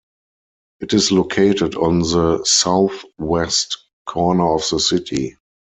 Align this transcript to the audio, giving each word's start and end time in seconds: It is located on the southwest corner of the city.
It 0.79 0.95
is 0.95 1.11
located 1.11 1.75
on 1.75 1.99
the 1.99 2.43
southwest 2.43 3.77
corner 4.07 4.55
of 4.55 4.67
the 4.67 4.79
city. 4.79 5.37